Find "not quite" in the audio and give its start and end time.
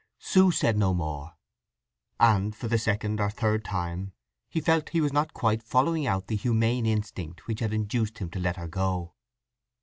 5.13-5.61